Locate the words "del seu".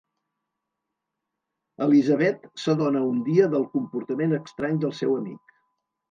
4.85-5.13